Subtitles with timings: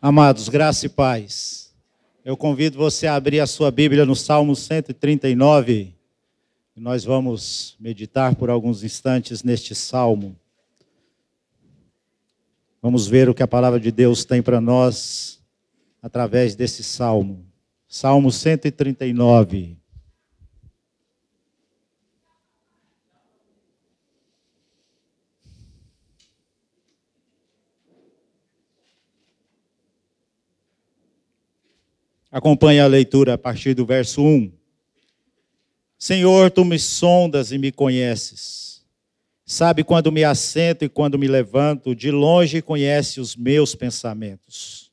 [0.00, 1.74] Amados, graça e paz.
[2.24, 5.92] Eu convido você a abrir a sua Bíblia no Salmo 139.
[6.76, 10.36] E nós vamos meditar por alguns instantes neste salmo.
[12.80, 15.40] Vamos ver o que a palavra de Deus tem para nós
[16.00, 17.44] através desse salmo.
[17.88, 19.76] Salmo 139.
[32.30, 34.52] Acompanhe a leitura a partir do verso 1.
[35.98, 38.82] Senhor, tu me sondas e me conheces.
[39.46, 44.92] Sabe quando me assento e quando me levanto, de longe conhece os meus pensamentos.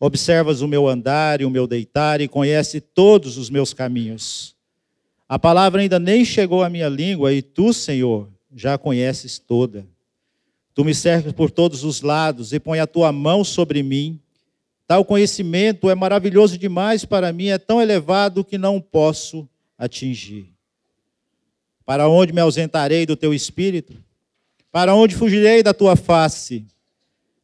[0.00, 4.56] Observas o meu andar e o meu deitar e conhece todos os meus caminhos.
[5.28, 9.86] A palavra ainda nem chegou à minha língua e tu, Senhor, já a conheces toda.
[10.74, 14.18] Tu me cercas por todos os lados e põe a tua mão sobre mim.
[14.86, 20.52] Tal conhecimento é maravilhoso demais para mim, é tão elevado que não posso atingir.
[21.86, 23.96] Para onde me ausentarei do teu espírito?
[24.70, 26.66] Para onde fugirei da tua face?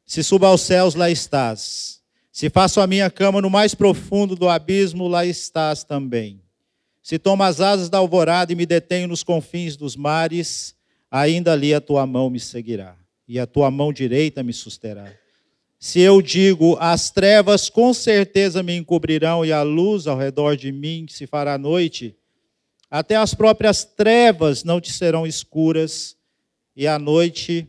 [0.04, 2.00] Se subo aos céus, lá estás.
[2.32, 6.40] Se faço a minha cama no mais profundo do abismo, lá estás também.
[7.02, 10.74] Se tomo as asas da alvorada e me detenho nos confins dos mares,
[11.10, 12.96] ainda ali a tua mão me seguirá,
[13.26, 15.12] e a tua mão direita me susterá.
[15.82, 20.70] Se eu digo, as trevas com certeza me encobrirão e a luz ao redor de
[20.70, 22.14] mim se fará noite,
[22.90, 26.18] até as próprias trevas não te serão escuras,
[26.76, 27.66] e a noite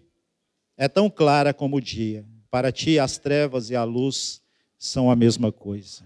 [0.76, 2.26] é tão clara como o dia.
[2.50, 4.42] Para ti, as trevas e a luz
[4.78, 6.04] são a mesma coisa.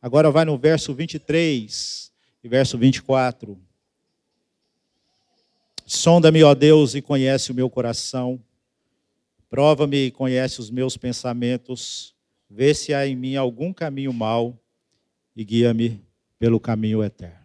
[0.00, 2.10] Agora vai no verso 23
[2.42, 3.58] e verso 24.
[5.84, 8.40] Sonda-me, ó Deus, e conhece o meu coração
[9.52, 12.14] Prova-me e conhece os meus pensamentos,
[12.48, 14.58] vê se há em mim algum caminho mau
[15.36, 16.02] e guia-me
[16.38, 17.44] pelo caminho eterno.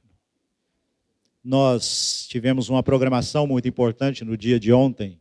[1.43, 5.19] Nós tivemos uma programação muito importante no dia de ontem.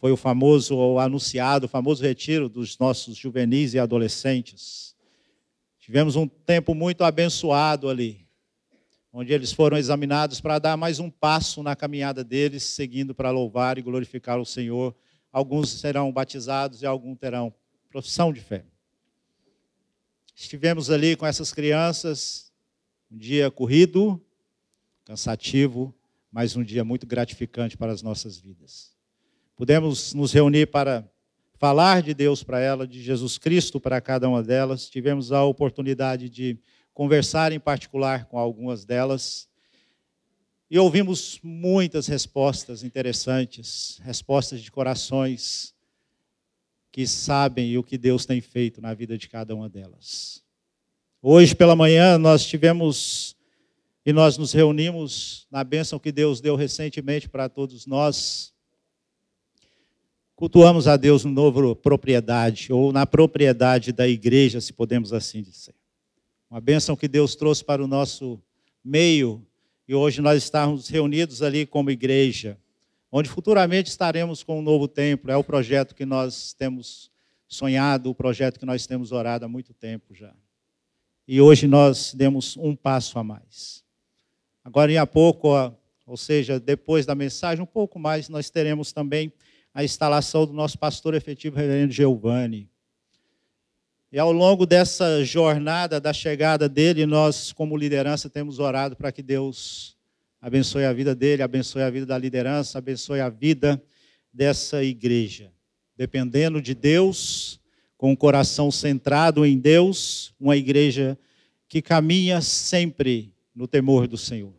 [0.00, 4.96] Foi o famoso, ou anunciado, o famoso retiro dos nossos juvenis e adolescentes.
[5.78, 8.26] Tivemos um tempo muito abençoado ali,
[9.12, 13.78] onde eles foram examinados para dar mais um passo na caminhada deles, seguindo para louvar
[13.78, 14.92] e glorificar o Senhor
[15.36, 17.52] alguns serão batizados e alguns terão
[17.90, 18.64] profissão de fé.
[20.34, 22.50] Estivemos ali com essas crianças,
[23.12, 24.18] um dia corrido,
[25.04, 25.94] cansativo,
[26.32, 28.96] mas um dia muito gratificante para as nossas vidas.
[29.54, 31.06] Pudemos nos reunir para
[31.58, 34.88] falar de Deus para ela, de Jesus Cristo para cada uma delas.
[34.88, 36.58] Tivemos a oportunidade de
[36.94, 39.50] conversar em particular com algumas delas
[40.70, 45.74] e ouvimos muitas respostas interessantes, respostas de corações
[46.90, 50.42] que sabem o que Deus tem feito na vida de cada uma delas.
[51.22, 53.36] Hoje pela manhã nós tivemos
[54.04, 58.52] e nós nos reunimos na bênção que Deus deu recentemente para todos nós.
[60.34, 65.74] Cultuamos a Deus no novo propriedade, ou na propriedade da igreja, se podemos assim dizer.
[66.48, 68.40] Uma bênção que Deus trouxe para o nosso
[68.84, 69.45] meio
[69.88, 72.58] e hoje nós estamos reunidos ali como igreja,
[73.10, 75.30] onde futuramente estaremos com um novo templo.
[75.30, 77.10] É o projeto que nós temos
[77.46, 80.34] sonhado, o projeto que nós temos orado há muito tempo já.
[81.28, 83.84] E hoje nós demos um passo a mais.
[84.64, 85.48] Agora, em a pouco,
[86.04, 89.32] ou seja, depois da mensagem, um pouco mais, nós teremos também
[89.72, 92.68] a instalação do nosso pastor efetivo, reverendo Giovanni.
[94.16, 99.22] E ao longo dessa jornada da chegada dele, nós, como liderança, temos orado para que
[99.22, 99.94] Deus
[100.40, 103.78] abençoe a vida dele, abençoe a vida da liderança, abençoe a vida
[104.32, 105.52] dessa igreja.
[105.94, 107.60] Dependendo de Deus,
[107.98, 111.18] com o coração centrado em Deus, uma igreja
[111.68, 114.54] que caminha sempre no temor do Senhor.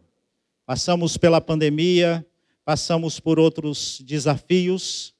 [0.67, 2.23] Passamos pela pandemia,
[2.63, 5.15] passamos por outros desafios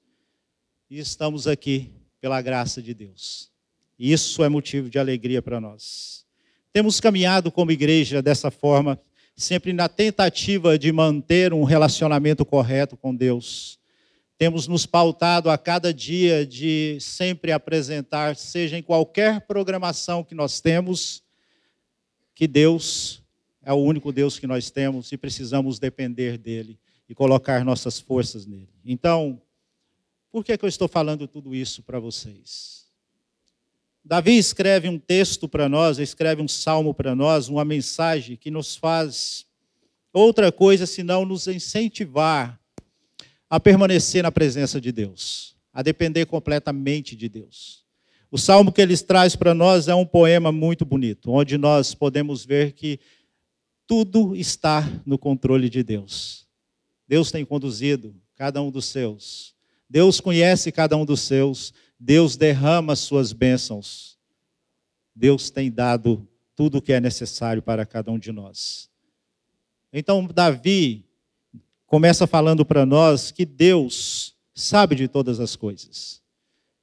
[0.92, 1.92] e estamos aqui
[2.22, 3.57] pela graça de Deus.
[3.98, 6.26] Isso é motivo de alegria para nós.
[6.72, 9.00] Temos caminhado como igreja dessa forma,
[9.36, 13.80] sempre na tentativa de manter um relacionamento correto com Deus.
[14.38, 20.62] Temos nos pautado a cada dia de sempre apresentar, seja em qualquer programação que nós
[20.62, 21.24] temos,
[22.36, 23.24] que Deus
[23.64, 26.80] é o único Deus que nós temos e precisamos depender dele
[27.10, 28.70] e colocar nossas forças nele.
[28.86, 29.42] Então,
[30.32, 32.87] por que, que eu estou falando tudo isso para vocês?
[34.08, 38.74] Davi escreve um texto para nós, escreve um salmo para nós, uma mensagem que nos
[38.74, 39.46] faz
[40.14, 42.58] outra coisa senão nos incentivar
[43.50, 47.84] a permanecer na presença de Deus, a depender completamente de Deus.
[48.32, 52.46] O salmo que eles traz para nós é um poema muito bonito, onde nós podemos
[52.46, 53.02] ver que
[53.86, 56.48] tudo está no controle de Deus.
[57.06, 59.54] Deus tem conduzido cada um dos seus.
[59.90, 61.74] Deus conhece cada um dos seus.
[62.00, 64.18] Deus derrama suas bênçãos.
[65.16, 68.90] Deus tem dado tudo o que é necessário para cada um de nós.
[69.92, 71.06] Então, Davi
[71.86, 76.22] começa falando para nós que Deus sabe de todas as coisas.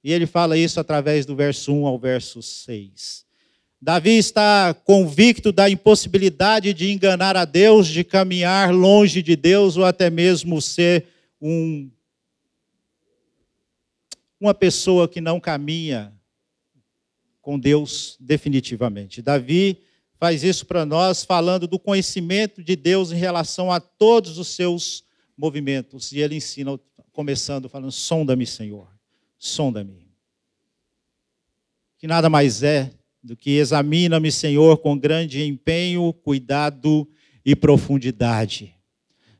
[0.02, 3.24] E ele fala isso através do verso 1 ao verso 6.
[3.80, 9.84] Davi está convicto da impossibilidade de enganar a Deus, de caminhar longe de Deus ou
[9.84, 11.06] até mesmo ser
[11.40, 11.90] um,
[14.44, 16.12] uma pessoa que não caminha
[17.40, 19.22] com Deus definitivamente.
[19.22, 19.78] Davi
[20.18, 25.02] faz isso para nós, falando do conhecimento de Deus em relação a todos os seus
[25.36, 26.12] movimentos.
[26.12, 26.78] E ele ensina,
[27.10, 28.86] começando falando: sonda-me, Senhor,
[29.38, 30.06] sonda-me.
[31.96, 32.90] Que nada mais é
[33.22, 37.08] do que examina-me, Senhor, com grande empenho, cuidado
[37.42, 38.74] e profundidade.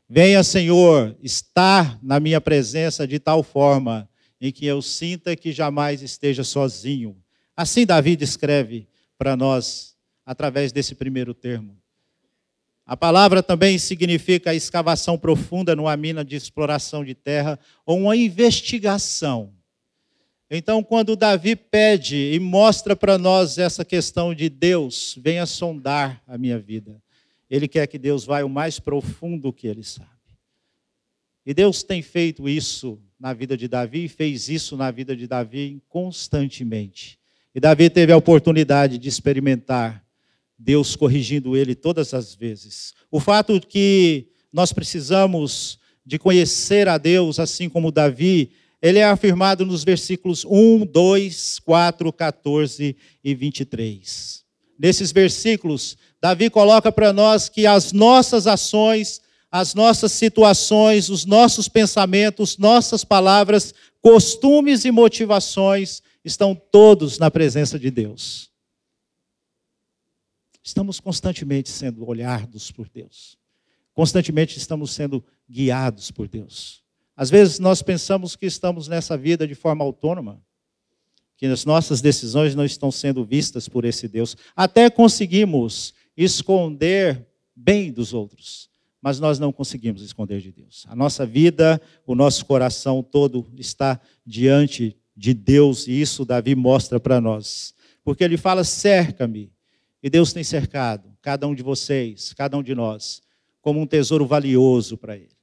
[0.09, 4.09] Venha, Senhor, estar na minha presença de tal forma
[4.47, 7.15] em que eu sinta que jamais esteja sozinho.
[7.55, 8.87] Assim Davi descreve
[9.17, 9.95] para nós
[10.25, 11.77] através desse primeiro termo.
[12.85, 18.15] A palavra também significa a escavação profunda numa mina de exploração de terra ou uma
[18.15, 19.55] investigação
[20.49, 26.37] então, quando Davi pede e mostra para nós essa questão de Deus, venha sondar a
[26.37, 27.01] minha vida.
[27.49, 30.14] Ele quer que Deus vá o mais profundo que ele sabe.
[31.45, 35.81] E Deus tem feito isso na vida de Davi fez isso na vida de Davi
[35.87, 37.17] constantemente.
[37.53, 40.03] E Davi teve a oportunidade de experimentar
[40.57, 42.93] Deus corrigindo ele todas as vezes.
[43.09, 48.51] O fato que nós precisamos de conhecer a Deus, assim como Davi,
[48.81, 54.43] ele é afirmado nos versículos 1, 2, 4, 14 e 23.
[54.77, 59.21] Nesses versículos, Davi coloca para nós que as nossas ações,
[59.57, 67.79] as nossas situações, os nossos pensamentos, nossas palavras, costumes e motivações estão todos na presença
[67.79, 68.51] de Deus.
[70.61, 73.37] Estamos constantemente sendo olhados por Deus.
[73.93, 76.83] Constantemente estamos sendo guiados por Deus.
[77.15, 80.43] Às vezes nós pensamos que estamos nessa vida de forma autônoma,
[81.37, 84.35] que as nossas decisões não estão sendo vistas por esse Deus.
[84.53, 87.25] Até conseguimos esconder
[87.55, 88.69] bem dos outros,
[89.05, 90.83] mas nós não conseguimos esconder de Deus.
[90.89, 96.99] A nossa vida, o nosso coração todo está diante de Deus, e isso Davi mostra
[96.99, 97.75] para nós.
[98.03, 99.51] Porque ele fala: cerca-me.
[100.01, 103.21] E Deus tem cercado cada um de vocês, cada um de nós,
[103.61, 105.37] como um tesouro valioso para ele.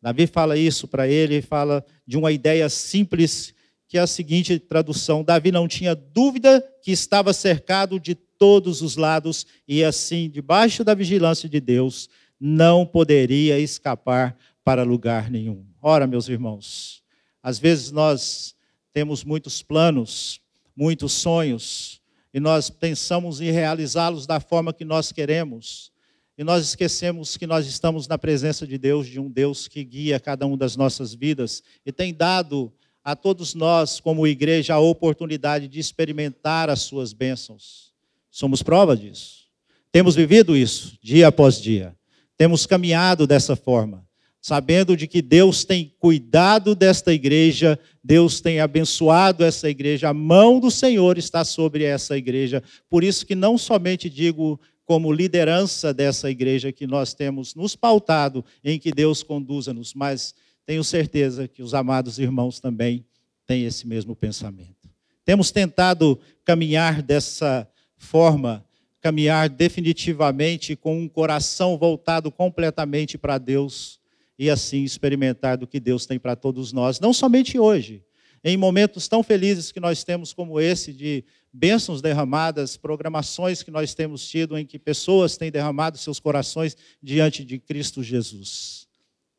[0.00, 3.52] Davi fala isso para ele, fala de uma ideia simples,
[3.88, 8.96] que é a seguinte tradução: Davi não tinha dúvida que estava cercado de todos os
[8.96, 12.08] lados e assim, debaixo da vigilância de Deus,
[12.40, 15.64] não poderia escapar para lugar nenhum.
[15.80, 17.02] Ora, meus irmãos,
[17.42, 18.54] às vezes nós
[18.92, 20.40] temos muitos planos,
[20.76, 22.00] muitos sonhos,
[22.32, 25.92] e nós pensamos em realizá-los da forma que nós queremos.
[26.36, 30.20] E nós esquecemos que nós estamos na presença de Deus, de um Deus que guia
[30.20, 32.70] cada uma das nossas vidas e tem dado
[33.02, 37.94] a todos nós, como igreja, a oportunidade de experimentar as suas bênçãos.
[38.30, 39.46] Somos prova disso.
[39.92, 41.96] Temos vivido isso dia após dia.
[42.36, 44.06] Temos caminhado dessa forma,
[44.40, 50.60] sabendo de que Deus tem cuidado desta igreja, Deus tem abençoado essa igreja, a mão
[50.60, 52.62] do Senhor está sobre essa igreja.
[52.88, 58.44] Por isso que não somente digo como liderança dessa igreja que nós temos nos pautado
[58.62, 60.32] em que Deus conduza-nos, mas
[60.64, 63.04] tenho certeza que os amados irmãos também
[63.46, 64.88] têm esse mesmo pensamento.
[65.24, 68.64] Temos tentado caminhar dessa forma,
[69.06, 74.00] caminhar definitivamente com um coração voltado completamente para Deus
[74.36, 78.02] e assim experimentar do que Deus tem para todos nós, não somente hoje,
[78.42, 83.94] em momentos tão felizes que nós temos como esse de bênçãos derramadas, programações que nós
[83.94, 88.88] temos tido em que pessoas têm derramado seus corações diante de Cristo Jesus.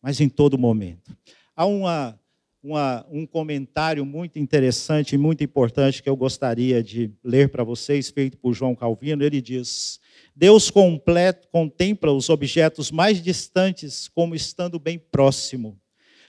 [0.01, 1.13] Mas em todo momento.
[1.53, 2.17] Há uma,
[2.64, 8.10] uma, um comentário muito interessante e muito importante que eu gostaria de ler para vocês,
[8.10, 9.24] feito por João Calvino.
[9.24, 10.00] Ele diz:
[10.36, 15.80] Deus completo, contempla os objetos mais distantes como estando bem próximo.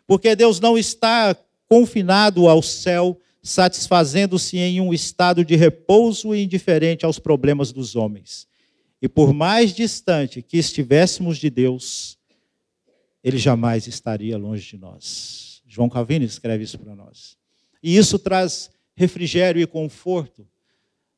[0.06, 1.36] Porque Deus não está
[1.68, 8.46] confinado ao céu satisfazendo-se em um estado de repouso e indiferente aos problemas dos homens.
[9.00, 12.18] E por mais distante que estivéssemos de Deus,
[13.22, 15.57] ele jamais estaria longe de nós.
[15.78, 17.36] João Calvino escreve isso para nós.
[17.80, 20.44] E isso traz refrigério e conforto.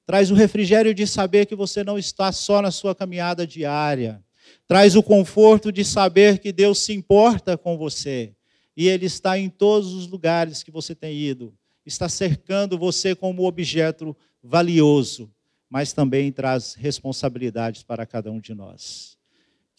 [0.05, 4.23] Traz o refrigério de saber que você não está só na sua caminhada diária.
[4.69, 8.35] Traz o conforto de saber que Deus se importa com você
[8.77, 11.55] e Ele está em todos os lugares que você tem ido.
[11.87, 15.33] Está cercando você como objeto valioso,
[15.71, 19.19] mas também traz responsabilidades para cada um de nós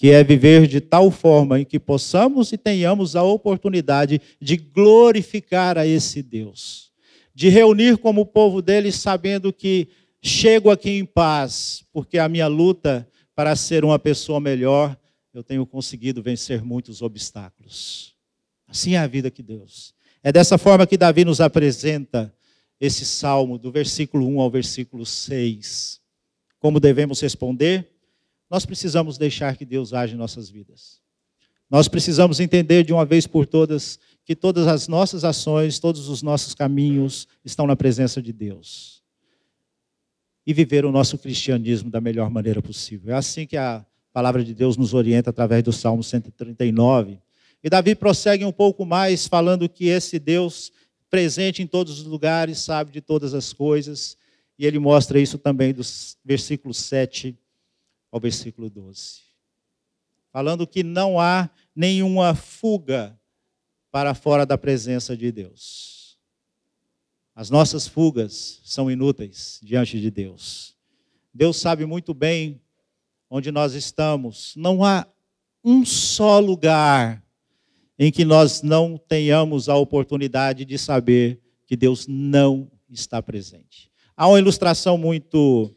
[0.01, 5.77] que é viver de tal forma em que possamos e tenhamos a oportunidade de glorificar
[5.77, 6.91] a esse Deus,
[7.35, 9.89] de reunir como povo dele, sabendo que
[10.19, 14.97] chego aqui em paz, porque a minha luta para ser uma pessoa melhor,
[15.31, 18.15] eu tenho conseguido vencer muitos obstáculos.
[18.67, 19.93] Assim é a vida que Deus.
[20.23, 22.33] É dessa forma que Davi nos apresenta
[22.79, 26.01] esse salmo, do versículo 1 ao versículo 6.
[26.57, 27.90] Como devemos responder?
[28.51, 30.99] Nós precisamos deixar que Deus age em nossas vidas.
[31.69, 36.21] Nós precisamos entender de uma vez por todas que todas as nossas ações, todos os
[36.21, 39.01] nossos caminhos estão na presença de Deus.
[40.45, 43.13] E viver o nosso cristianismo da melhor maneira possível.
[43.13, 47.19] É assim que a palavra de Deus nos orienta através do Salmo 139.
[47.63, 50.73] E Davi prossegue um pouco mais, falando que esse Deus
[51.09, 54.17] presente em todos os lugares, sabe de todas as coisas.
[54.59, 57.37] E ele mostra isso também dos versículos 7
[58.11, 59.21] ao versículo 12.
[60.31, 63.17] Falando que não há nenhuma fuga
[63.89, 66.17] para fora da presença de Deus.
[67.33, 70.75] As nossas fugas são inúteis diante de Deus.
[71.33, 72.61] Deus sabe muito bem
[73.29, 74.53] onde nós estamos.
[74.55, 75.07] Não há
[75.63, 77.23] um só lugar
[77.97, 83.91] em que nós não tenhamos a oportunidade de saber que Deus não está presente.
[84.15, 85.73] Há uma ilustração muito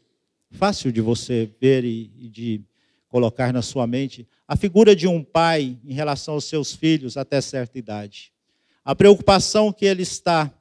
[0.55, 2.63] fácil de você ver e, de
[3.09, 7.41] colocar na sua mente a figura de um pai em relação aos seus filhos até
[7.41, 8.33] certa idade.
[8.85, 10.53] A preocupação que ele está,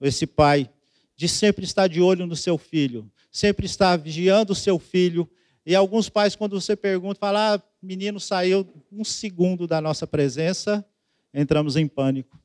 [0.00, 0.70] esse pai,
[1.16, 5.28] de sempre estar de olho no seu filho, sempre estar vigiando o seu filho.
[5.64, 10.84] E alguns pais, quando você pergunta, falam: ah, menino saiu um segundo da nossa presença,
[11.32, 12.38] entramos em pânico.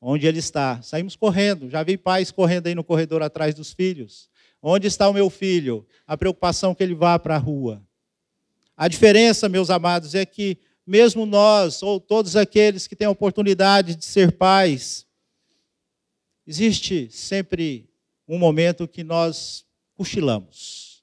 [0.00, 0.80] Onde ele está?
[0.80, 1.68] Saímos correndo.
[1.68, 4.30] Já vi pais correndo aí no corredor atrás dos filhos.
[4.62, 5.86] Onde está o meu filho?
[6.06, 7.82] A preocupação que ele vá para a rua.
[8.76, 13.94] A diferença, meus amados, é que mesmo nós, ou todos aqueles que têm a oportunidade
[13.94, 15.06] de ser pais,
[16.46, 17.88] existe sempre
[18.26, 21.02] um momento que nós cochilamos.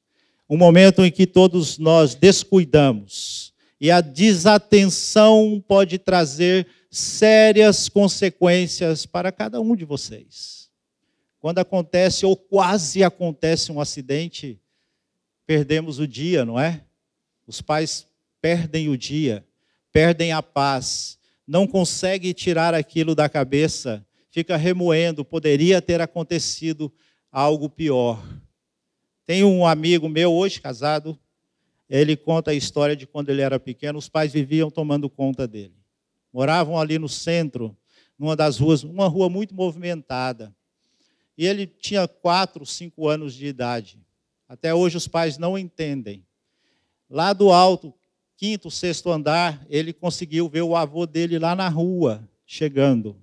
[0.49, 3.53] Um momento em que todos nós descuidamos.
[3.79, 10.64] E a desatenção pode trazer sérias consequências para cada um de vocês.
[11.45, 14.59] Quando acontece ou quase acontece um acidente,
[15.45, 16.83] perdemos o dia, não é?
[17.45, 18.07] Os pais
[18.41, 19.45] perdem o dia,
[19.91, 26.91] perdem a paz, não conseguem tirar aquilo da cabeça, fica remoendo, poderia ter acontecido
[27.31, 28.25] algo pior.
[29.23, 31.15] Tem um amigo meu, hoje casado,
[31.87, 35.75] ele conta a história de quando ele era pequeno, os pais viviam tomando conta dele.
[36.33, 37.77] Moravam ali no centro,
[38.17, 40.51] numa das ruas, uma rua muito movimentada.
[41.37, 43.99] E ele tinha quatro, cinco anos de idade.
[44.47, 46.25] Até hoje os pais não entendem.
[47.09, 47.93] Lá do alto,
[48.37, 53.15] quinto, sexto andar, ele conseguiu ver o avô dele lá na rua, chegando.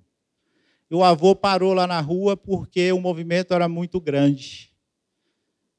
[0.89, 4.71] E o avô parou lá na rua porque o movimento era muito grande.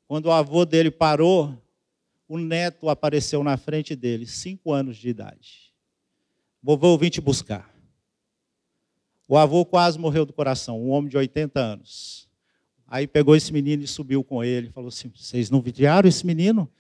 [0.06, 1.56] Quando o avô dele parou,
[2.28, 5.72] o neto apareceu na frente dele, cinco anos de idade.
[6.62, 7.73] Vovô, vim te buscar.
[9.26, 12.28] O avô quase morreu do coração, um homem de 80 anos.
[12.86, 14.70] Aí pegou esse menino e subiu com ele.
[14.70, 16.70] Falou assim: Vocês não vigiaram esse menino?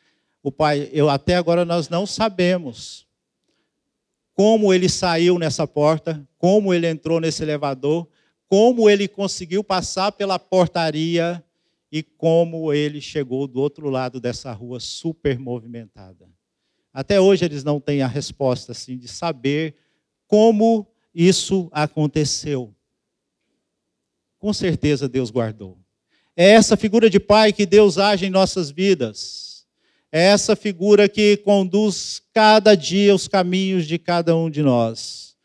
[0.42, 3.06] O pai, eu até agora nós não sabemos
[4.34, 8.06] como ele saiu nessa porta, como ele entrou nesse elevador,
[8.48, 11.42] como ele conseguiu passar pela portaria
[11.90, 16.28] e como ele chegou do outro lado dessa rua super movimentada.
[16.92, 19.76] Até hoje eles não têm a resposta assim de saber
[20.26, 22.74] como isso aconteceu.
[24.38, 25.78] Com certeza Deus guardou.
[26.36, 29.66] É essa figura de pai que Deus age em nossas vidas.
[30.10, 35.36] É essa figura que conduz cada dia os caminhos de cada um de nós.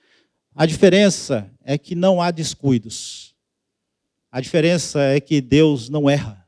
[0.55, 3.35] A diferença é que não há descuidos.
[4.31, 6.47] A diferença é que Deus não erra.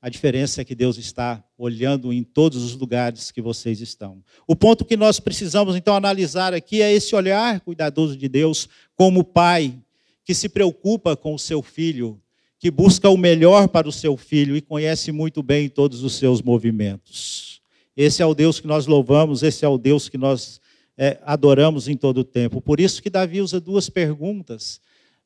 [0.00, 4.20] A diferença é que Deus está olhando em todos os lugares que vocês estão.
[4.48, 9.22] O ponto que nós precisamos então analisar aqui é esse olhar cuidadoso de Deus como
[9.22, 9.78] pai
[10.24, 12.20] que se preocupa com o seu filho,
[12.58, 16.42] que busca o melhor para o seu filho e conhece muito bem todos os seus
[16.42, 17.60] movimentos.
[17.96, 20.60] Esse é o Deus que nós louvamos, esse é o Deus que nós
[20.98, 22.60] é, adoramos em todo o tempo.
[22.60, 24.80] Por isso que Davi usa duas perguntas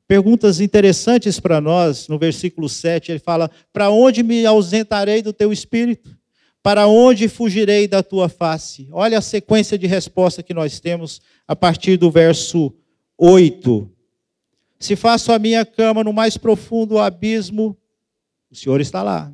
[0.07, 2.09] perguntas interessantes para nós.
[2.09, 6.17] No versículo 7, ele fala: Para onde me ausentarei do teu espírito?
[6.67, 8.89] Para onde fugirei da tua face?
[8.91, 12.75] Olha a sequência de resposta que nós temos a partir do verso
[13.17, 13.89] 8.
[14.77, 17.79] Se faço a minha cama no mais profundo abismo,
[18.51, 19.33] o Senhor está lá.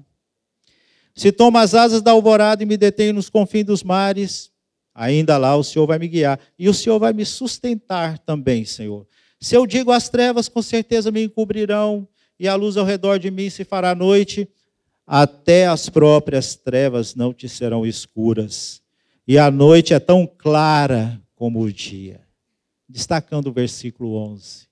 [1.15, 4.53] Se tomo as asas da alvorada e me detenho nos confins dos mares,
[4.95, 6.39] ainda lá o Senhor vai me guiar.
[6.59, 9.07] E o Senhor vai me sustentar também, Senhor.
[9.41, 12.07] Se eu digo as trevas, com certeza me encobrirão,
[12.39, 14.47] e a luz ao redor de mim se fará noite
[15.07, 18.83] até as próprias trevas não te serão escuras,
[19.27, 22.21] e a noite é tão clara como o dia.
[22.89, 24.69] Destacando o versículo 11.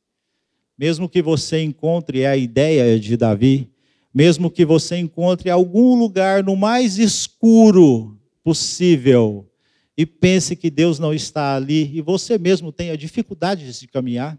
[0.76, 3.70] Mesmo que você encontre a ideia de Davi,
[4.12, 9.49] mesmo que você encontre algum lugar no mais escuro possível
[9.96, 14.38] e pense que Deus não está ali e você mesmo tenha dificuldades de caminhar,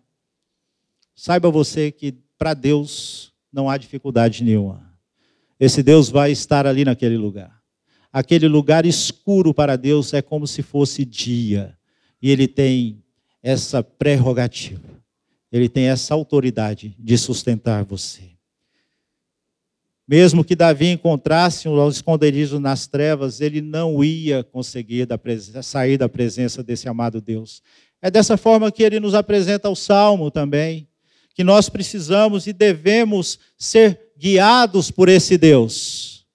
[1.15, 4.90] saiba você que para Deus não há dificuldade nenhuma.
[5.61, 7.61] Esse Deus vai estar ali naquele lugar.
[8.11, 11.77] Aquele lugar escuro para Deus é como se fosse dia.
[12.19, 13.03] E ele tem
[13.43, 14.81] essa prerrogativa.
[15.51, 18.31] Ele tem essa autoridade de sustentar você.
[20.07, 25.07] Mesmo que Davi encontrasse um esconderijo nas trevas, ele não ia conseguir
[25.61, 27.61] sair da presença desse amado Deus.
[28.01, 30.87] É dessa forma que ele nos apresenta o Salmo também,
[31.35, 36.27] que nós precisamos e devemos ser guiados por esse Deus.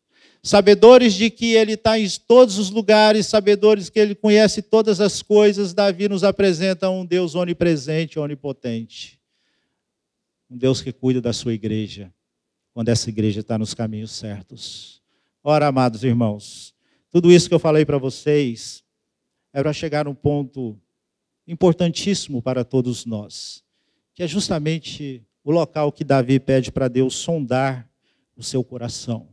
[0.43, 5.23] Sabedores de que Ele está em todos os lugares, sabedores que Ele conhece todas as
[5.23, 9.21] coisas, Davi nos apresenta um Deus onipresente, onipotente.
[10.51, 12.13] Um Deus que cuida da sua igreja,
[12.75, 15.01] quando essa igreja está nos caminhos certos.
[15.43, 16.75] Ora, amados irmãos,
[17.09, 18.83] tudo isso que eu falei para vocês
[19.53, 20.77] é para chegar num ponto
[21.47, 23.63] importantíssimo para todos nós,
[24.13, 27.89] que é justamente o local que Davi pede para Deus sondar
[28.37, 29.29] o seu coração.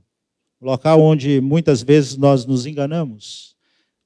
[0.61, 3.55] O local onde muitas vezes nós nos enganamos.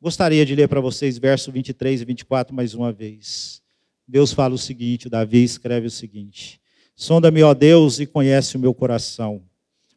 [0.02, 3.62] Gostaria de ler para vocês verso 23 e 24 mais uma vez.
[4.08, 6.62] Deus fala o seguinte, Davi escreve o seguinte:
[6.96, 9.42] Sonda-me, ó Deus, e conhece o meu coração.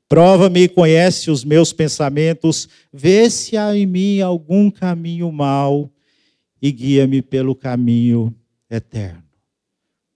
[0.08, 5.88] Prova-me e conhece os meus pensamentos, vê se há em mim algum caminho mau
[6.60, 8.34] e guia-me pelo caminho
[8.68, 9.29] eterno.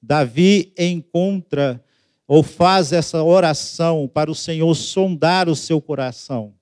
[0.06, 1.82] Davi encontra
[2.28, 6.54] ou faz essa oração para o Senhor sondar o seu coração,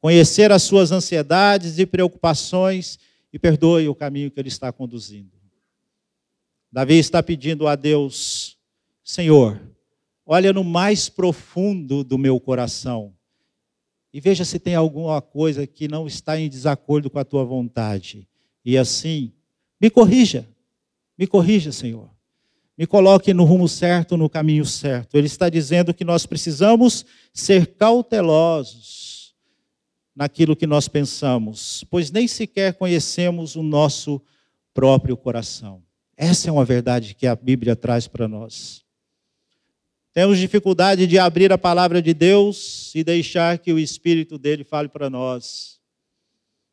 [0.00, 2.98] conhecer as suas ansiedades e preocupações
[3.32, 5.30] e perdoe o caminho que ele está conduzindo.
[6.72, 8.58] Davi está pedindo a Deus,
[9.04, 9.60] Senhor,
[10.26, 13.14] olha no mais profundo do meu coração
[14.12, 18.28] e veja se tem alguma coisa que não está em desacordo com a tua vontade.
[18.64, 19.32] E assim,
[19.80, 20.48] me corrija,
[21.16, 22.10] me corrija, Senhor
[22.82, 25.16] me coloque no rumo certo, no caminho certo.
[25.16, 29.36] Ele está dizendo que nós precisamos ser cautelosos
[30.16, 34.20] naquilo que nós pensamos, pois nem sequer conhecemos o nosso
[34.74, 35.80] próprio coração.
[36.16, 38.84] Essa é uma verdade que a Bíblia traz para nós.
[40.12, 44.88] Temos dificuldade de abrir a palavra de Deus e deixar que o Espírito dele fale
[44.88, 45.78] para nós.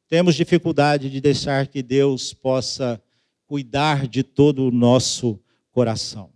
[0.08, 3.00] Temos dificuldade de deixar que Deus possa
[3.45, 5.39] cuidar de todo o nosso
[5.80, 6.30] coração.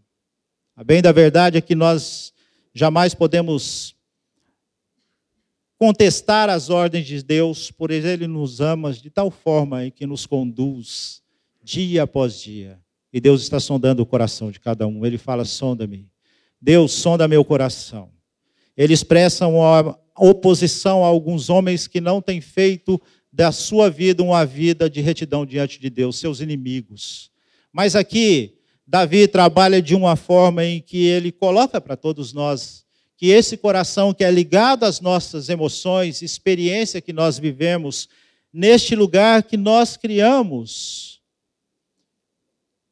[0.74, 2.34] A bem da verdade é que nós
[2.74, 3.94] jamais podemos
[5.78, 10.26] contestar as ordens de Deus, por ele nos ama de tal forma em que nos
[10.26, 11.22] conduz
[11.62, 12.80] dia após dia.
[13.12, 15.06] E Deus está sondando o coração de cada um.
[15.06, 16.10] Ele fala: sonda-me.
[16.62, 18.12] Deus sonda meu coração.
[18.78, 22.98] Ele expressa uma oposição a alguns homens que não têm feito
[23.30, 27.30] da sua vida uma vida de retidão diante de Deus, seus inimigos.
[27.74, 28.63] Mas aqui
[28.94, 32.86] Davi trabalha de uma forma em que ele coloca para todos nós
[33.18, 38.08] que esse coração que é ligado às nossas emoções, experiência que nós vivemos,
[38.54, 41.24] neste lugar que nós criamos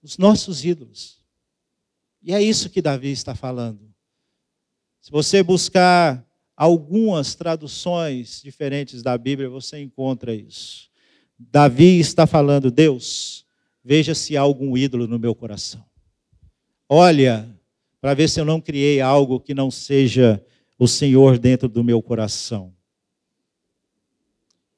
[0.01, 1.19] os nossos ídolos.
[2.23, 3.93] E é isso que Davi está falando.
[4.99, 6.25] Se você buscar
[6.57, 10.89] algumas traduções diferentes da Bíblia, você encontra isso.
[11.37, 13.45] Davi está falando, Deus,
[13.83, 15.83] Veja se há algum ídolo no meu coração.
[16.93, 17.47] Olha,
[18.01, 20.45] para ver se eu não criei algo que não seja
[20.77, 22.73] o Senhor dentro do meu coração.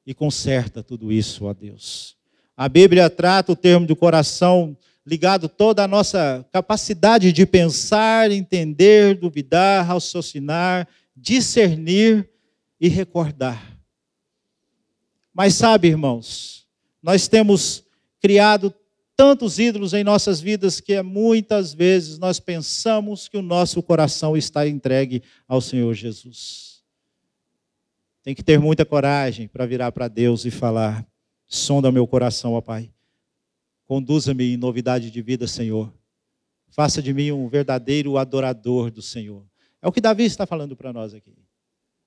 [0.06, 2.16] E conserta tudo isso, ó Deus.
[2.56, 9.18] A Bíblia trata o termo do coração ligado toda a nossa capacidade de pensar, entender,
[9.18, 12.30] duvidar, raciocinar, discernir
[12.80, 13.76] e recordar.
[15.34, 16.68] Mas sabe, irmãos,
[17.02, 17.84] nós temos
[18.22, 18.72] criado
[19.16, 24.68] tantos ídolos em nossas vidas que muitas vezes nós pensamos que o nosso coração está
[24.68, 26.84] entregue ao Senhor Jesus.
[28.24, 31.06] Tem que ter muita coragem para virar para Deus e falar:
[31.46, 32.90] sonda meu coração, ó Pai.
[33.86, 35.94] Conduza-me em novidade de vida, Senhor.
[36.70, 39.46] Faça de mim um verdadeiro adorador do Senhor.
[39.82, 41.36] É o que Davi está falando para nós aqui.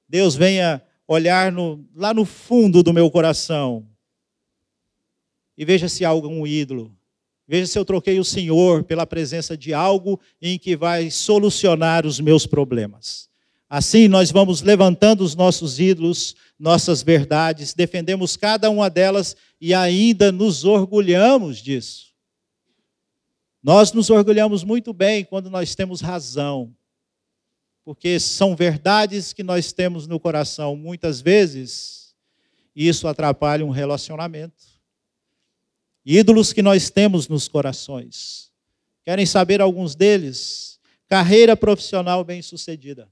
[0.08, 3.86] Deus venha olhar no, lá no fundo do meu coração
[5.56, 6.94] e veja se há algum ídolo.
[7.48, 12.18] Veja se eu troquei o Senhor pela presença de algo em que vai solucionar os
[12.18, 13.28] meus problemas.
[13.68, 20.30] Assim, nós vamos levantando os nossos ídolos, nossas verdades, defendemos cada uma delas e ainda
[20.32, 22.06] nos orgulhamos disso.
[23.62, 26.74] Nós nos orgulhamos muito bem quando nós temos razão,
[27.84, 32.14] porque são verdades que nós temos no coração muitas vezes,
[32.74, 34.75] isso atrapalha um relacionamento
[36.06, 38.52] ídolos que nós temos nos corações.
[39.04, 40.78] Querem saber alguns deles?
[41.08, 43.10] Carreira profissional bem-sucedida.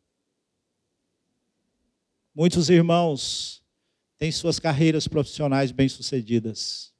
[2.32, 3.62] Muitos irmãos
[4.16, 6.92] têm suas carreiras profissionais bem-sucedidas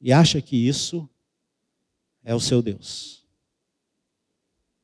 [0.00, 1.08] e acha que isso
[2.22, 3.24] é o seu Deus.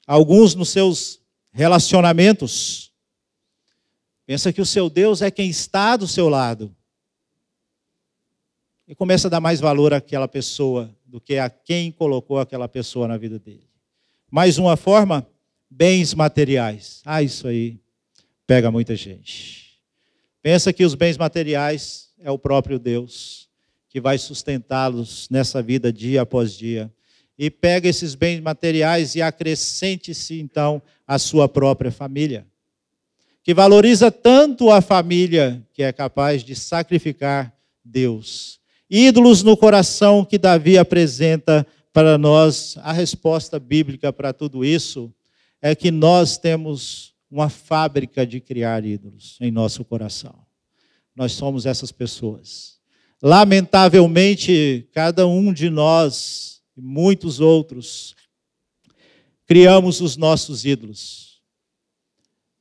[0.06, 2.90] Alguns nos seus relacionamentos
[4.24, 6.74] pensa que o seu Deus é quem está do seu lado
[8.92, 13.08] e começa a dar mais valor àquela pessoa do que a quem colocou aquela pessoa
[13.08, 13.66] na vida dele.
[14.30, 15.26] Mais uma forma,
[15.70, 17.00] bens materiais.
[17.02, 17.80] Ah, isso aí
[18.46, 19.80] pega muita gente.
[20.42, 23.48] Pensa que os bens materiais é o próprio Deus
[23.88, 26.92] que vai sustentá-los nessa vida dia após dia.
[27.38, 32.46] E pega esses bens materiais e acrescente-se então a sua própria família.
[33.42, 38.60] Que valoriza tanto a família que é capaz de sacrificar Deus
[38.92, 45.10] ídolos no coração que Davi apresenta para nós, a resposta bíblica para tudo isso
[45.62, 50.44] é que nós temos uma fábrica de criar ídolos em nosso coração.
[51.16, 52.78] Nós somos essas pessoas.
[53.22, 58.14] Lamentavelmente, cada um de nós e muitos outros
[59.46, 61.40] criamos os nossos ídolos.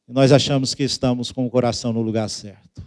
[0.07, 2.85] E nós achamos que estamos com o coração no lugar certo.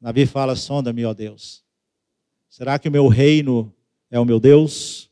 [0.00, 1.65] Davi fala: sonda-me, ó Deus
[2.56, 3.70] Será que o meu reino
[4.10, 5.10] é o meu Deus?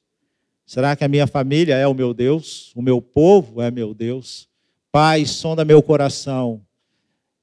[0.65, 2.73] Será que a minha família é o meu Deus?
[2.75, 4.49] O meu povo é meu Deus?
[4.91, 6.65] Pai, sonda meu coração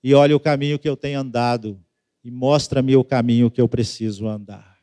[0.04, 1.80] e olha o caminho que eu tenho andado
[2.24, 4.80] e mostra-me o caminho que eu preciso andar.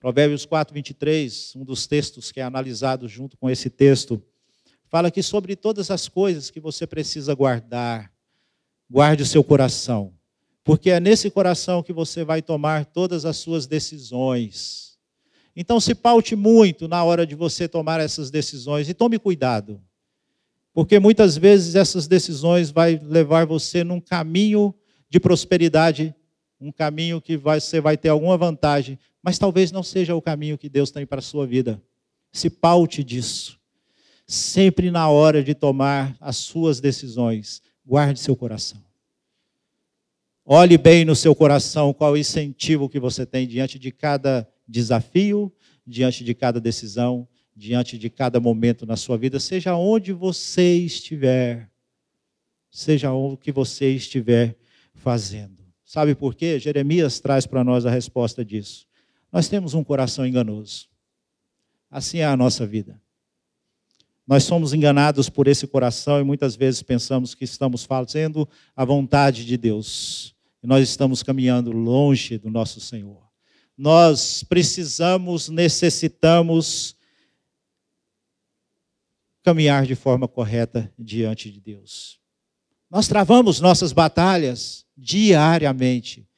[0.00, 4.22] Provérbios 4, 23, um dos textos que é analisado junto com esse texto,
[4.88, 8.10] fala que sobre todas as coisas que você precisa guardar,
[8.88, 10.14] guarde o seu coração
[10.64, 14.98] porque é nesse coração que você vai tomar todas as suas decisões.
[15.54, 19.80] Então, se paute muito na hora de você tomar essas decisões e tome cuidado,
[20.72, 24.74] porque muitas vezes essas decisões vai levar você num caminho
[25.10, 26.14] de prosperidade,
[26.58, 30.68] um caminho que você vai ter alguma vantagem, mas talvez não seja o caminho que
[30.68, 31.82] Deus tem para a sua vida.
[32.32, 33.60] Se paute disso.
[34.26, 38.80] Sempre na hora de tomar as suas decisões, guarde seu coração.
[40.54, 45.50] Olhe bem no seu coração qual o incentivo que você tem diante de cada desafio,
[45.86, 51.70] diante de cada decisão, diante de cada momento na sua vida, seja onde você estiver,
[52.70, 54.54] seja o que você estiver
[54.92, 55.64] fazendo.
[55.86, 56.58] Sabe por quê?
[56.58, 58.86] Jeremias traz para nós a resposta disso.
[59.32, 60.86] Nós temos um coração enganoso.
[61.90, 63.00] Assim é a nossa vida.
[64.26, 69.46] Nós somos enganados por esse coração e muitas vezes pensamos que estamos fazendo a vontade
[69.46, 70.31] de Deus
[70.62, 73.22] e nós estamos caminhando longe do nosso Senhor.
[73.76, 76.94] Nós precisamos, necessitamos
[79.42, 82.20] caminhar de forma correta diante de Deus.
[82.88, 86.28] Nós travamos nossas batalhas diariamente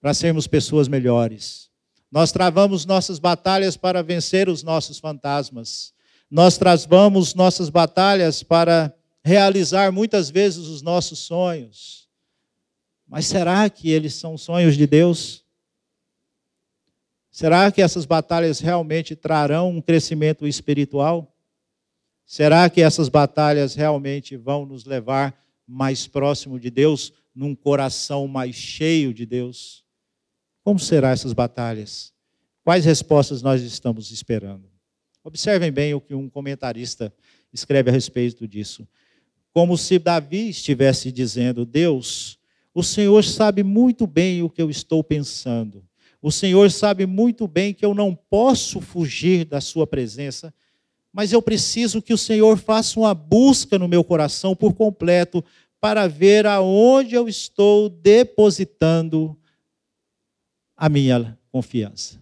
[0.00, 1.70] para sermos pessoas melhores.
[2.10, 5.94] Nós travamos nossas batalhas para vencer os nossos fantasmas.
[6.30, 8.92] Nós travamos nossas batalhas para
[9.24, 12.09] realizar muitas vezes os nossos sonhos.
[13.10, 15.44] Mas será que eles são sonhos de Deus?
[17.28, 21.36] Será que essas batalhas realmente trarão um crescimento espiritual?
[22.24, 28.54] Será que essas batalhas realmente vão nos levar mais próximo de Deus, num coração mais
[28.54, 29.84] cheio de Deus?
[30.62, 32.12] Como serão essas batalhas?
[32.62, 34.70] Quais respostas nós estamos esperando?
[35.24, 37.12] Observem bem o que um comentarista
[37.52, 38.86] escreve a respeito disso.
[39.52, 42.39] Como se Davi estivesse dizendo: Deus,
[42.74, 45.84] o Senhor sabe muito bem o que eu estou pensando.
[46.22, 50.52] O Senhor sabe muito bem que eu não posso fugir da Sua presença,
[51.12, 55.44] mas eu preciso que o Senhor faça uma busca no meu coração por completo
[55.80, 59.36] para ver aonde eu estou depositando
[60.76, 62.20] a minha confiança.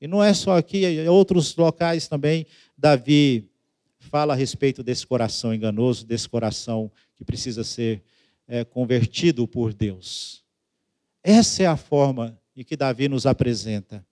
[0.00, 3.50] E não é só aqui, em outros locais também, Davi
[3.98, 8.02] fala a respeito desse coração enganoso, desse coração que precisa ser
[8.50, 10.44] é, convertido por Deus.
[11.22, 14.04] Essa é a forma em que Davi nos apresenta.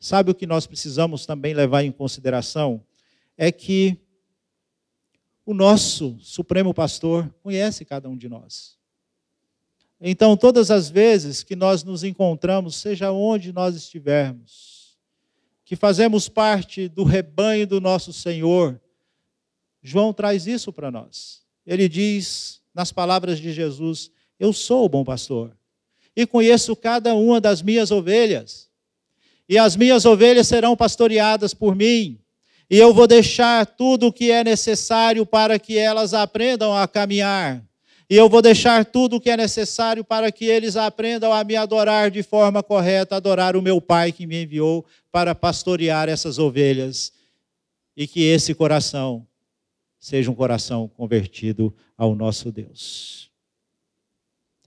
[0.00, 2.82] Sabe o que nós precisamos também levar em consideração?
[3.36, 3.98] É que
[5.44, 8.78] o nosso Supremo Pastor conhece cada um de nós.
[10.00, 14.96] Então, todas as vezes que nós nos encontramos, seja onde nós estivermos,
[15.62, 18.80] que fazemos parte do rebanho do nosso Senhor,
[19.82, 21.42] João traz isso para nós.
[21.66, 25.56] Ele diz, nas palavras de Jesus: Eu sou o bom pastor
[26.16, 28.68] e conheço cada uma das minhas ovelhas,
[29.48, 32.18] e as minhas ovelhas serão pastoreadas por mim,
[32.70, 37.62] e eu vou deixar tudo o que é necessário para que elas aprendam a caminhar.
[38.08, 41.56] E eu vou deixar tudo o que é necessário para que eles aprendam a me
[41.56, 47.12] adorar de forma correta, adorar o meu Pai que me enviou para pastorear essas ovelhas.
[47.96, 49.26] E que esse coração
[50.04, 53.30] seja um coração convertido ao nosso Deus.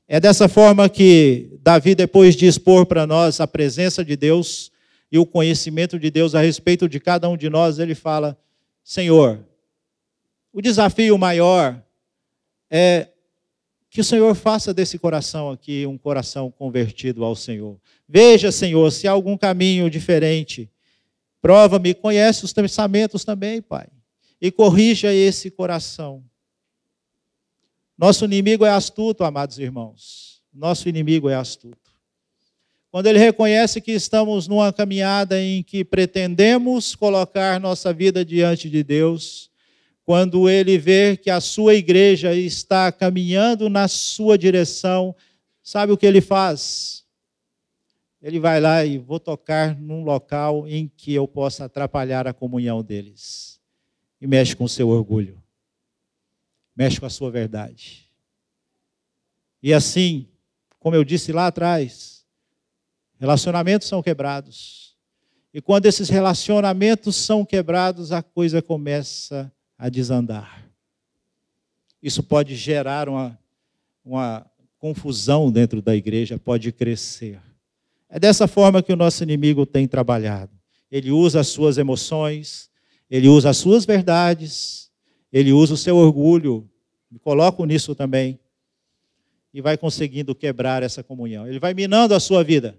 [0.07, 4.71] É dessa forma que Davi, depois de expor para nós a presença de Deus
[5.11, 8.35] e o conhecimento de Deus a respeito de cada um de nós, ele fala:
[8.83, 9.45] Senhor,
[10.51, 11.79] o desafio maior
[12.67, 13.07] é
[13.91, 17.79] que o Senhor faça desse coração aqui um coração convertido ao Senhor.
[18.09, 20.67] Veja, Senhor, se há algum caminho diferente.
[21.39, 23.87] Prova-me, conhece os pensamentos também, Pai
[24.41, 26.23] e corrija esse coração.
[27.97, 30.41] Nosso inimigo é astuto, amados irmãos.
[30.53, 31.91] Nosso inimigo é astuto.
[32.91, 38.83] Quando ele reconhece que estamos numa caminhada em que pretendemos colocar nossa vida diante de
[38.83, 39.51] Deus,
[40.05, 45.15] quando ele vê que a sua igreja está caminhando na sua direção,
[45.61, 47.03] sabe o que ele faz?
[48.21, 52.81] Ele vai lá e vou tocar num local em que eu possa atrapalhar a comunhão
[52.81, 53.56] deles
[54.19, 55.41] e mexe com o seu orgulho,
[56.75, 58.07] mexe com a sua verdade.
[59.61, 60.27] E assim,
[60.79, 62.25] como eu disse lá atrás,
[63.19, 64.95] relacionamentos são quebrados.
[65.53, 70.65] E quando esses relacionamentos são quebrados, a coisa começa a desandar.
[72.01, 73.37] Isso pode gerar uma,
[74.05, 74.45] uma
[74.77, 77.41] confusão dentro da igreja, pode crescer.
[78.09, 80.51] É dessa forma que o nosso inimigo tem trabalhado.
[80.89, 82.69] Ele usa as suas emoções,
[83.09, 84.91] ele usa as suas verdades,
[85.31, 86.69] ele usa o seu orgulho,
[87.09, 88.39] me coloco nisso também,
[89.53, 91.47] e vai conseguindo quebrar essa comunhão.
[91.47, 92.77] Ele vai minando a sua vida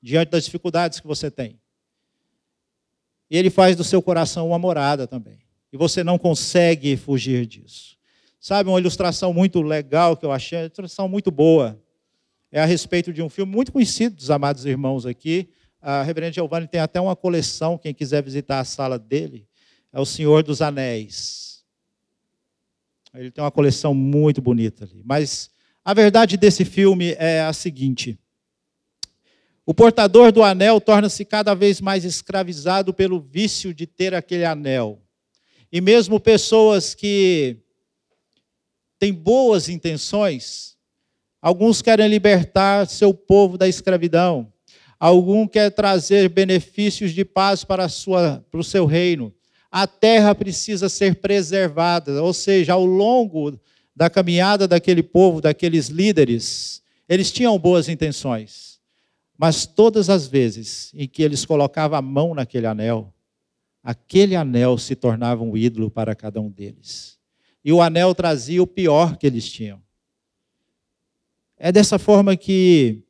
[0.00, 1.58] diante das dificuldades que você tem.
[3.30, 5.40] E ele faz do seu coração uma morada também.
[5.72, 7.96] E você não consegue fugir disso.
[8.40, 11.82] Sabe, uma ilustração muito legal que eu achei, uma ilustração muito boa.
[12.50, 15.50] É a respeito de um filme muito conhecido dos amados irmãos aqui,
[15.80, 19.46] a Reverendo Giovanni tem até uma coleção, quem quiser visitar a sala dele,
[19.92, 21.64] é o Senhor dos Anéis.
[23.14, 25.02] Ele tem uma coleção muito bonita ali.
[25.04, 25.50] Mas
[25.84, 28.18] a verdade desse filme é a seguinte:
[29.64, 35.02] o portador do anel torna-se cada vez mais escravizado pelo vício de ter aquele anel.
[35.70, 37.58] E mesmo pessoas que
[38.98, 40.76] têm boas intenções,
[41.40, 44.52] alguns querem libertar seu povo da escravidão
[44.98, 49.32] Algum quer trazer benefícios de paz para, sua, para o seu reino.
[49.70, 53.58] A terra precisa ser preservada, ou seja, ao longo
[53.94, 58.80] da caminhada daquele povo, daqueles líderes, eles tinham boas intenções.
[59.36, 63.14] Mas todas as vezes em que eles colocavam a mão naquele anel,
[63.82, 67.18] aquele anel se tornava um ídolo para cada um deles.
[67.64, 69.80] E o anel trazia o pior que eles tinham.
[71.56, 73.02] É dessa forma que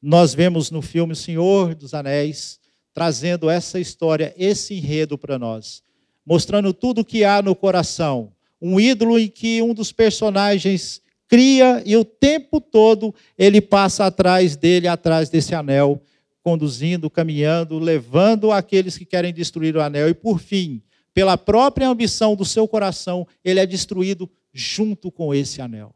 [0.00, 2.60] nós vemos no filme Senhor dos Anéis
[2.94, 5.82] trazendo essa história, esse enredo para nós,
[6.26, 8.32] mostrando tudo o que há no coração.
[8.60, 14.56] Um ídolo em que um dos personagens cria e o tempo todo ele passa atrás
[14.56, 16.02] dele, atrás desse anel,
[16.42, 20.08] conduzindo, caminhando, levando aqueles que querem destruir o anel.
[20.08, 20.82] E por fim,
[21.14, 25.94] pela própria ambição do seu coração, ele é destruído junto com esse anel.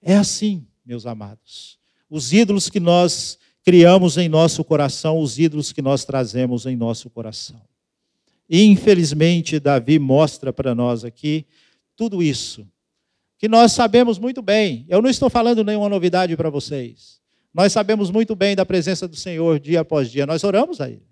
[0.00, 1.81] É assim, meus amados
[2.12, 7.08] os ídolos que nós criamos em nosso coração, os ídolos que nós trazemos em nosso
[7.08, 7.58] coração.
[8.46, 11.46] E, infelizmente, Davi mostra para nós aqui
[11.96, 12.68] tudo isso,
[13.38, 14.84] que nós sabemos muito bem.
[14.90, 17.18] Eu não estou falando nenhuma novidade para vocês.
[17.54, 20.26] Nós sabemos muito bem da presença do Senhor dia após dia.
[20.26, 21.08] Nós oramos a Ele.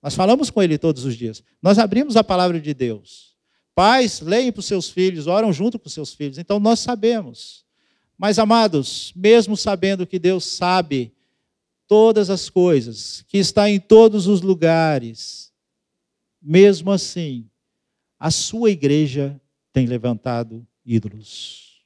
[0.00, 1.42] Nós falamos com Ele todos os dias.
[1.60, 3.34] Nós abrimos a palavra de Deus.
[3.74, 6.38] Pais, leem para os seus filhos, oram junto com os seus filhos.
[6.38, 7.64] Então nós sabemos.
[8.22, 11.12] Mas, amados, mesmo sabendo que Deus sabe
[11.88, 15.52] todas as coisas, que está em todos os lugares,
[16.40, 17.50] mesmo assim,
[18.20, 19.40] a sua igreja
[19.72, 21.82] tem levantado ídolos.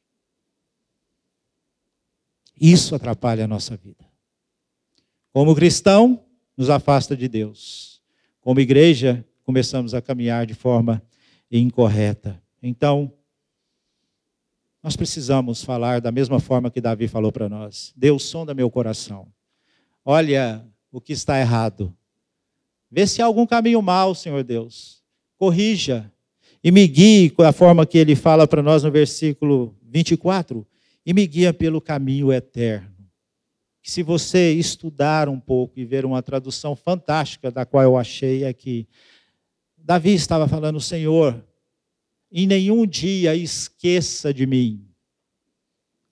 [2.61, 4.05] Isso atrapalha a nossa vida.
[5.33, 6.23] Como cristão,
[6.55, 8.03] nos afasta de Deus.
[8.43, 11.03] Como igreja, começamos a caminhar de forma
[11.51, 12.39] incorreta.
[12.63, 13.11] Então,
[14.87, 17.93] nós precisamos falar da mesma forma que Davi falou para nós.
[17.97, 19.27] Deus sonda meu coração.
[20.05, 21.93] Olha o que está errado.
[22.89, 25.03] Vê se há algum caminho mal, Senhor Deus.
[25.37, 26.09] Corrija
[26.63, 30.65] e me guie com a forma que ele fala para nós no versículo 24,
[31.05, 32.95] e me guia pelo caminho eterno.
[33.83, 38.87] Se você estudar um pouco e ver uma tradução fantástica da qual eu achei aqui,
[39.77, 41.45] Davi estava falando, Senhor,
[42.31, 44.87] em nenhum dia esqueça de mim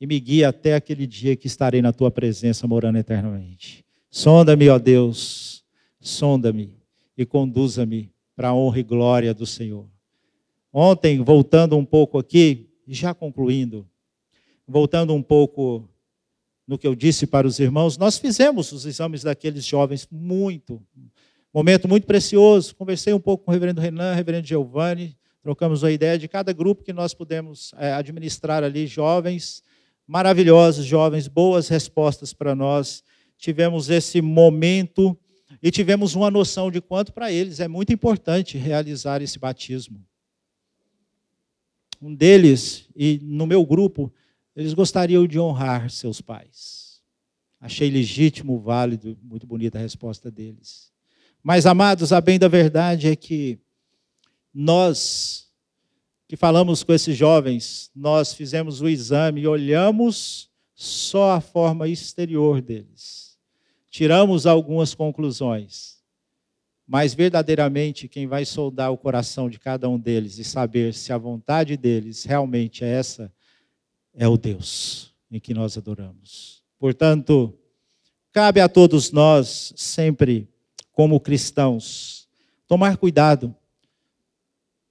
[0.01, 3.85] e me guia até aquele dia que estarei na tua presença morando eternamente.
[4.11, 5.65] Sonda-me, ó Deus,
[6.01, 6.77] sonda-me
[7.17, 9.89] e conduza-me para a honra e glória do Senhor.
[10.73, 13.89] Ontem, voltando um pouco aqui, já concluindo,
[14.67, 15.89] voltando um pouco
[16.67, 20.83] no que eu disse para os irmãos, nós fizemos os exames daqueles jovens muito,
[21.53, 22.75] momento muito precioso.
[22.75, 26.83] Conversei um pouco com o reverendo Renan, reverendo Giovanni, trocamos a ideia de cada grupo
[26.83, 29.63] que nós pudemos é, administrar ali, jovens
[30.07, 33.05] maravilhosos, jovens, boas respostas para nós.
[33.39, 35.17] Tivemos esse momento
[35.63, 40.05] e tivemos uma noção de quanto para eles é muito importante realizar esse batismo
[42.05, 44.13] um deles, e no meu grupo,
[44.55, 47.01] eles gostariam de honrar seus pais.
[47.59, 50.93] Achei legítimo, válido, muito bonita a resposta deles.
[51.43, 53.59] Mas, amados, a bem da verdade é que
[54.55, 55.45] nós
[56.27, 62.61] que falamos com esses jovens, nós fizemos o exame e olhamos só a forma exterior
[62.61, 63.39] deles.
[63.91, 65.95] Tiramos algumas conclusões.
[66.87, 71.19] Mas verdadeiramente quem vai soldar o coração de cada um deles e saber se a
[71.19, 73.33] vontade deles realmente é essa,
[74.13, 76.63] é o Deus em que nós adoramos.
[76.79, 77.57] Portanto,
[78.33, 80.49] cabe a todos nós, sempre
[80.93, 82.29] como cristãos,
[82.67, 83.55] tomar cuidado.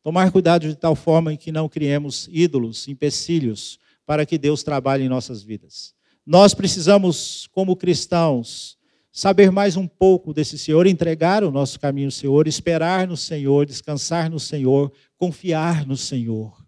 [0.04, 5.06] Tomar cuidado de tal forma em que não criemos ídolos, empecilhos, para que Deus trabalhe
[5.06, 5.96] em nossas vidas.
[6.26, 8.78] Nós precisamos, como cristãos,
[9.12, 13.66] saber mais um pouco desse Senhor, entregar o nosso caminho ao Senhor, esperar no Senhor,
[13.66, 16.66] descansar no Senhor, confiar no Senhor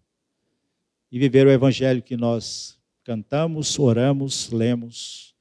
[1.12, 5.36] e viver o evangelho que nós cantamos, oramos, lemos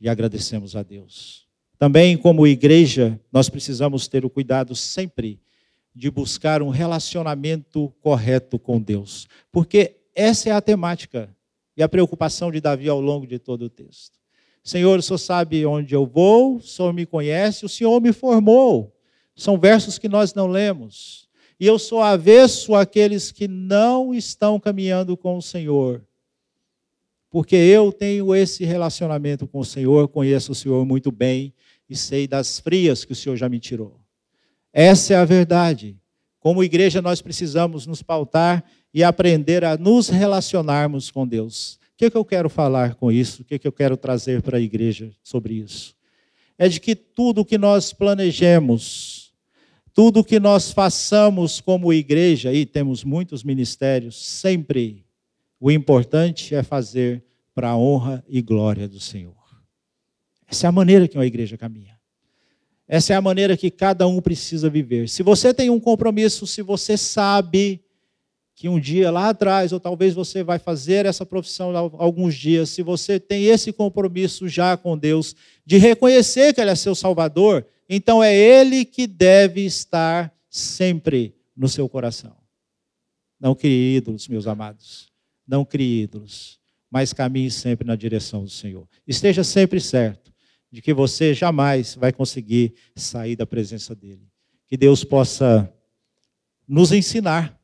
[0.00, 1.46] e agradecemos a Deus.
[1.78, 5.40] Também, como igreja, nós precisamos ter o cuidado sempre
[5.94, 11.34] de buscar um relacionamento correto com Deus, porque essa é a temática
[11.76, 14.18] e a preocupação de Davi ao longo de todo o texto.
[14.62, 18.94] Senhor, o Senhor sabe onde eu vou, o Senhor me conhece, o Senhor me formou.
[19.34, 21.28] São versos que nós não lemos.
[21.58, 26.04] E eu sou avesso àqueles que não estão caminhando com o Senhor.
[27.30, 31.54] Porque eu tenho esse relacionamento com o Senhor, conheço o Senhor muito bem
[31.88, 33.99] e sei das frias que o Senhor já me tirou.
[34.72, 35.96] Essa é a verdade.
[36.38, 42.16] Como igreja, nós precisamos nos pautar e aprender a nos relacionarmos com Deus que, que
[42.16, 43.42] eu quero falar com isso?
[43.42, 45.94] O que, que eu quero trazer para a igreja sobre isso?
[46.56, 49.34] É de que tudo que nós planejemos,
[49.92, 55.04] tudo que nós façamos como igreja, e temos muitos ministérios, sempre
[55.60, 57.22] o importante é fazer
[57.54, 59.36] para a honra e glória do Senhor.
[60.48, 61.99] Essa é a maneira que uma igreja caminha.
[62.92, 65.08] Essa é a maneira que cada um precisa viver.
[65.08, 67.80] Se você tem um compromisso, se você sabe
[68.52, 72.82] que um dia lá atrás, ou talvez você vai fazer essa profissão alguns dias, se
[72.82, 78.20] você tem esse compromisso já com Deus, de reconhecer que Ele é seu Salvador, então
[78.20, 82.36] é Ele que deve estar sempre no seu coração.
[83.38, 85.12] Não crie ídolos, meus amados.
[85.46, 86.58] Não crie ídolos,
[86.90, 88.84] mas caminhe sempre na direção do Senhor.
[89.06, 90.30] Esteja sempre certo
[90.70, 94.28] de que você jamais vai conseguir sair da presença dEle.
[94.66, 95.72] Que Deus possa
[96.66, 97.60] nos ensinar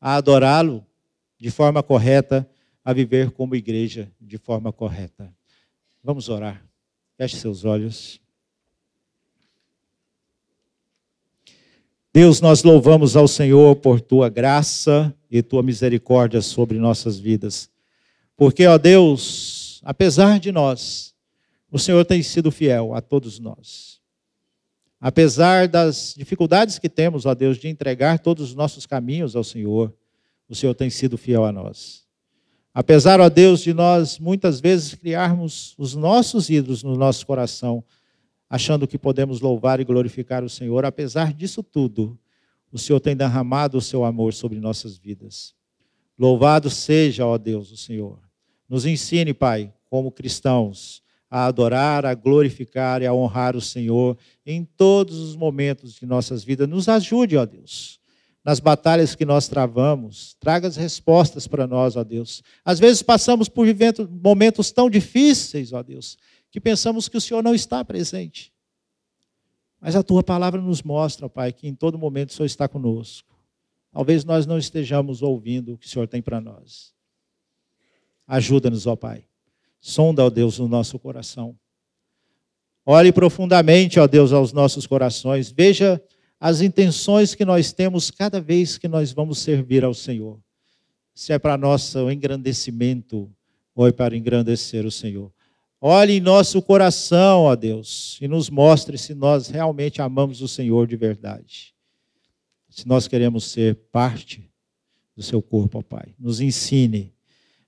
[0.00, 0.84] a adorá-lo
[1.38, 2.48] de forma correta,
[2.84, 5.32] a viver como igreja de forma correta.
[6.02, 6.64] Vamos orar.
[7.16, 8.20] Feche seus olhos.
[12.12, 17.70] Deus, nós louvamos ao Senhor por tua graça e tua misericórdia sobre nossas vidas.
[18.36, 21.11] Porque, ó Deus, apesar de nós,
[21.72, 23.98] o Senhor tem sido fiel a todos nós.
[25.00, 29.92] Apesar das dificuldades que temos, ó Deus, de entregar todos os nossos caminhos ao Senhor,
[30.46, 32.06] o Senhor tem sido fiel a nós.
[32.74, 37.82] Apesar, ó Deus, de nós muitas vezes criarmos os nossos ídolos no nosso coração,
[38.50, 42.18] achando que podemos louvar e glorificar o Senhor, apesar disso tudo,
[42.70, 45.54] o Senhor tem derramado o seu amor sobre nossas vidas.
[46.18, 48.18] Louvado seja, ó Deus, o Senhor.
[48.68, 51.02] Nos ensine, Pai, como cristãos,
[51.32, 56.44] a adorar, a glorificar e a honrar o Senhor em todos os momentos de nossas
[56.44, 56.68] vidas.
[56.68, 57.98] Nos ajude, ó Deus,
[58.44, 60.36] nas batalhas que nós travamos.
[60.38, 62.42] Traga as respostas para nós, ó Deus.
[62.62, 63.66] Às vezes passamos por
[64.22, 66.18] momentos tão difíceis, ó Deus,
[66.50, 68.52] que pensamos que o Senhor não está presente.
[69.80, 73.34] Mas a tua palavra nos mostra, Pai, que em todo momento o Senhor está conosco.
[73.90, 76.92] Talvez nós não estejamos ouvindo o que o Senhor tem para nós.
[78.26, 79.24] Ajuda-nos, ó Pai
[79.82, 81.56] Sonda, ó Deus, o nosso coração.
[82.86, 85.50] Olhe profundamente, ó Deus, aos nossos corações.
[85.50, 86.00] Veja
[86.38, 90.38] as intenções que nós temos cada vez que nós vamos servir ao Senhor.
[91.12, 93.28] Se é para nosso engrandecimento
[93.74, 95.32] ou é para engrandecer o Senhor.
[95.80, 100.86] Olhe em nosso coração, ó Deus, e nos mostre se nós realmente amamos o Senhor
[100.86, 101.74] de verdade.
[102.68, 104.48] Se nós queremos ser parte
[105.16, 106.14] do seu corpo, ó Pai.
[106.18, 107.12] Nos ensine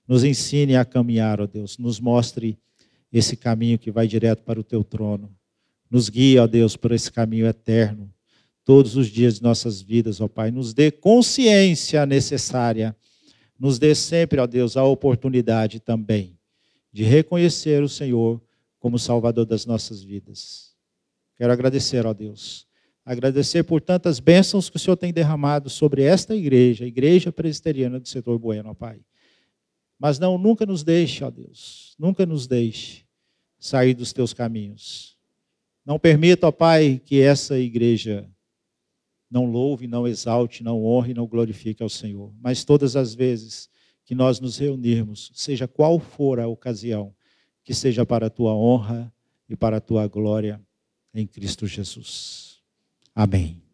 [0.07, 1.77] nos ensine a caminhar, ó Deus.
[1.77, 2.57] Nos mostre
[3.11, 5.33] esse caminho que vai direto para o teu trono.
[5.89, 8.11] Nos guie, ó Deus, por esse caminho eterno.
[8.63, 10.51] Todos os dias de nossas vidas, ó Pai.
[10.51, 12.95] Nos dê consciência necessária.
[13.59, 16.37] Nos dê sempre, ó Deus, a oportunidade também
[16.91, 18.41] de reconhecer o Senhor
[18.79, 20.73] como Salvador das nossas vidas.
[21.35, 22.65] Quero agradecer, ó Deus.
[23.03, 27.99] Agradecer por tantas bênçãos que o Senhor tem derramado sobre esta igreja, a Igreja Presbiteriana
[27.99, 28.99] do Setor Bueno, ó Pai.
[29.99, 33.05] Mas não, nunca nos deixe, ó Deus, nunca nos deixe
[33.57, 35.17] sair dos teus caminhos.
[35.85, 38.29] Não permita, ó Pai, que essa igreja
[39.29, 42.33] não louve, não exalte, não honre, não glorifique ao Senhor.
[42.41, 43.69] Mas todas as vezes
[44.03, 47.13] que nós nos reunirmos, seja qual for a ocasião,
[47.63, 49.11] que seja para a tua honra
[49.49, 50.61] e para a tua glória
[51.13, 52.61] em Cristo Jesus.
[53.15, 53.64] Amém.